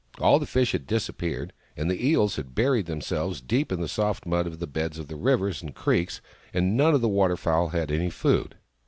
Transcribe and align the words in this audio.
All 0.17 0.39
the 0.39 0.47
fish 0.47 0.71
had 0.71 0.87
disappeared, 0.87 1.53
and 1.77 1.87
the 1.87 2.03
eels 2.07 2.35
had 2.37 2.55
buried 2.55 2.87
themselves 2.87 3.39
deep 3.39 3.71
in 3.71 3.81
the 3.81 3.87
soft 3.87 4.25
mud 4.25 4.47
of 4.47 4.57
the 4.57 4.65
beds 4.65 4.97
of 4.97 5.07
the 5.09 5.15
rivers 5.15 5.61
and 5.61 5.75
creeks, 5.75 6.21
and 6.55 6.75
none 6.75 6.95
of 6.95 7.01
the 7.01 7.07
water 7.07 7.37
fowl 7.37 7.67
had 7.67 7.91
any 7.91 8.09
food. 8.09 8.57